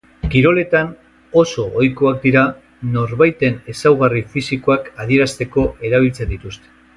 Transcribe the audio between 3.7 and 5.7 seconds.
ezaugarri fisikoak adierazteko